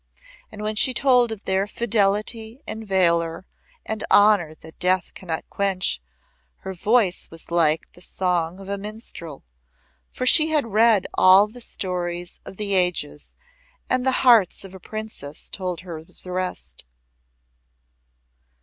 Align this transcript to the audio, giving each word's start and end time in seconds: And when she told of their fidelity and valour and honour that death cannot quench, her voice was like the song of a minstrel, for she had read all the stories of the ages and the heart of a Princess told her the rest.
And 0.51 0.63
when 0.63 0.75
she 0.75 0.95
told 0.95 1.31
of 1.31 1.43
their 1.43 1.67
fidelity 1.67 2.59
and 2.65 2.87
valour 2.87 3.45
and 3.85 4.03
honour 4.09 4.55
that 4.55 4.79
death 4.79 5.13
cannot 5.13 5.47
quench, 5.51 6.01
her 6.61 6.73
voice 6.73 7.29
was 7.29 7.51
like 7.51 7.85
the 7.93 8.01
song 8.01 8.57
of 8.57 8.67
a 8.67 8.79
minstrel, 8.79 9.43
for 10.11 10.25
she 10.25 10.47
had 10.49 10.65
read 10.65 11.05
all 11.13 11.45
the 11.47 11.61
stories 11.61 12.39
of 12.45 12.57
the 12.57 12.73
ages 12.73 13.33
and 13.91 14.03
the 14.03 14.11
heart 14.25 14.63
of 14.63 14.73
a 14.73 14.79
Princess 14.79 15.47
told 15.49 15.81
her 15.81 16.03
the 16.03 16.31
rest. 16.31 16.83